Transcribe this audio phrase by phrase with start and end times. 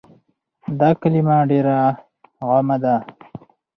[0.79, 1.77] دا کلمه ډيره
[2.49, 2.95] عامه ده